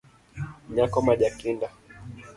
[0.73, 1.67] Nyako ma jakinda